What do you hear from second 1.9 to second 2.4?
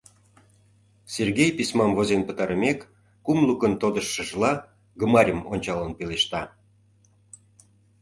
возен